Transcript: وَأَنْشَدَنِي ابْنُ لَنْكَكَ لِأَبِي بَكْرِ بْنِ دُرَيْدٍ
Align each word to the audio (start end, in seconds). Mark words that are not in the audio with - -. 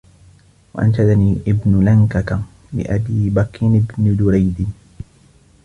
وَأَنْشَدَنِي 0.73 1.41
ابْنُ 1.47 1.85
لَنْكَكَ 1.85 2.39
لِأَبِي 2.73 3.29
بَكْرِ 3.29 3.59
بْنِ 3.97 4.15
دُرَيْدٍ 4.15 4.65